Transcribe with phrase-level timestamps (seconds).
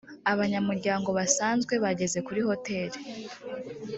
[0.31, 2.97] abanyamuryango basanzwe bageze kuri hoteri